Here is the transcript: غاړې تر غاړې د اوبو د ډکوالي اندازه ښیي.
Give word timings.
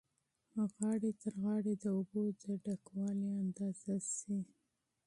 غاړې 0.77 1.11
تر 1.21 1.33
غاړې 1.43 1.73
د 1.83 1.85
اوبو 1.97 2.23
د 2.41 2.43
ډکوالي 2.65 3.29
اندازه 3.43 3.93
ښیي. 4.13 4.39